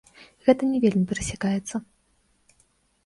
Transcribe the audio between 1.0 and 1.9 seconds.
перасякаецца.